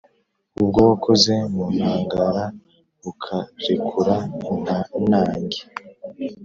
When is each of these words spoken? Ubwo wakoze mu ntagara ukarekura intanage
Ubwo 0.61 0.79
wakoze 0.89 1.33
mu 1.53 1.63
ntagara 1.75 2.43
ukarekura 3.09 4.15
intanage 4.97 5.61